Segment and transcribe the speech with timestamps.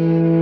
[0.00, 0.39] Música